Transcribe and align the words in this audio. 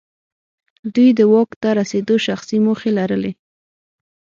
دوی 0.93 1.09
د 1.19 1.21
واک 1.33 1.49
ته 1.61 1.69
رسېدو 1.79 2.15
شخصي 2.27 2.57
موخې 2.65 2.91
لرلې. 2.99 3.31